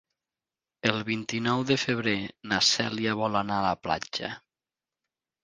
El 0.91 0.95
vint-i-nou 1.09 1.61
de 1.71 1.77
febrer 1.81 2.15
na 2.53 2.59
Cèlia 2.69 3.15
vol 3.21 3.39
anar 3.43 3.61
a 3.61 3.69
la 3.69 3.77
platja. 3.85 4.33